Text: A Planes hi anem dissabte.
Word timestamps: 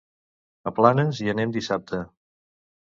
A 0.71 0.73
Planes 0.79 1.21
hi 1.27 1.31
anem 1.37 1.55
dissabte. 1.59 2.05